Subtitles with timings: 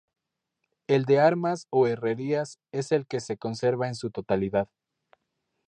[0.87, 4.67] El de Armas o Herrerías es el que se conserva en su totalidad.